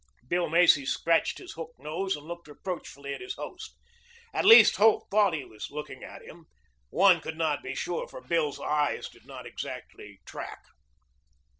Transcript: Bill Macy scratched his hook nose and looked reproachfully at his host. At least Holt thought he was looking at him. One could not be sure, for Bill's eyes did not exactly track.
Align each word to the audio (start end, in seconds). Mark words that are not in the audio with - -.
Bill 0.27 0.49
Macy 0.49 0.83
scratched 0.87 1.37
his 1.37 1.51
hook 1.53 1.73
nose 1.77 2.15
and 2.15 2.25
looked 2.25 2.47
reproachfully 2.47 3.13
at 3.13 3.21
his 3.21 3.35
host. 3.35 3.77
At 4.33 4.45
least 4.45 4.77
Holt 4.77 5.05
thought 5.11 5.35
he 5.35 5.45
was 5.45 5.69
looking 5.69 6.03
at 6.03 6.23
him. 6.23 6.45
One 6.89 7.21
could 7.21 7.37
not 7.37 7.61
be 7.61 7.75
sure, 7.75 8.07
for 8.07 8.19
Bill's 8.19 8.59
eyes 8.59 9.07
did 9.09 9.27
not 9.27 9.45
exactly 9.45 10.19
track. 10.25 10.61